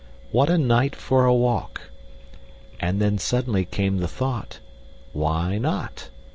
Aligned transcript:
What 0.31 0.49
a 0.49 0.57
night 0.57 0.95
for 0.95 1.25
a 1.25 1.35
walk! 1.35 1.91
And 2.79 2.99
then 2.99 3.19
suddenly 3.19 3.65
came 3.65 3.97
the 3.99 4.07
thought, 4.07 4.57
"Why 5.13 5.59
not?" 5.59 6.09